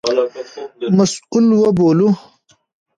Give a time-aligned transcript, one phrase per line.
[0.95, 2.09] مسوول وبولو.